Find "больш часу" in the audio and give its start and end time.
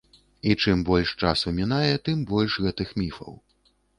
0.87-1.53